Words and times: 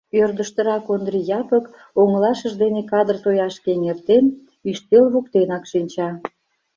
Ӧрдыжтырак 0.21 0.85
Ондри 0.93 1.19
Япык, 1.39 1.65
оҥылашыж 1.99 2.53
дене 2.61 2.81
кадыр 2.91 3.17
тояшке 3.23 3.69
эҥертен, 3.75 4.25
ӱстел 4.69 5.05
воктенак 5.13 5.63
шинча. 5.71 6.09